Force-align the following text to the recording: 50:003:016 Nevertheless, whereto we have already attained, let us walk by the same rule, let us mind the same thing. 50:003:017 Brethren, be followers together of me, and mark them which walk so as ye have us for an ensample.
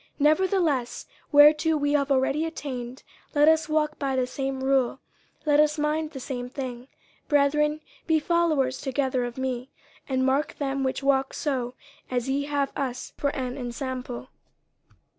50:003:016 0.15 0.19
Nevertheless, 0.21 1.05
whereto 1.31 1.77
we 1.77 1.91
have 1.93 2.11
already 2.11 2.43
attained, 2.43 3.03
let 3.35 3.47
us 3.47 3.69
walk 3.69 3.99
by 3.99 4.15
the 4.15 4.25
same 4.25 4.63
rule, 4.63 4.99
let 5.45 5.59
us 5.59 5.77
mind 5.77 6.09
the 6.09 6.19
same 6.19 6.49
thing. 6.49 6.87
50:003:017 7.25 7.27
Brethren, 7.27 7.81
be 8.07 8.17
followers 8.19 8.81
together 8.81 9.23
of 9.25 9.37
me, 9.37 9.69
and 10.09 10.25
mark 10.25 10.55
them 10.57 10.81
which 10.83 11.03
walk 11.03 11.35
so 11.35 11.75
as 12.09 12.27
ye 12.27 12.45
have 12.45 12.71
us 12.75 13.13
for 13.15 13.29
an 13.35 13.55
ensample. 13.55 14.29